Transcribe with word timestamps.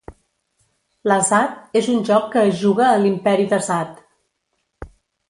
L'azad 1.11 1.77
és 1.81 1.89
un 1.95 2.01
joc 2.07 2.25
que 2.37 2.45
es 2.53 2.57
juga 2.63 2.87
a 2.89 2.97
l'Imperi 3.03 3.47
d'Azad. 3.53 4.01